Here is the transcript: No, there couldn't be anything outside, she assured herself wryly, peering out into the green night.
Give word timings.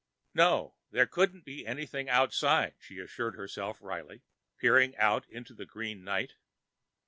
No, 0.33 0.77
there 0.89 1.05
couldn't 1.05 1.45
be 1.45 1.63
anything 1.63 2.09
outside, 2.09 2.73
she 2.79 2.97
assured 2.97 3.35
herself 3.35 3.79
wryly, 3.79 4.23
peering 4.57 4.97
out 4.97 5.29
into 5.29 5.53
the 5.53 5.67
green 5.67 6.03
night. 6.03 6.37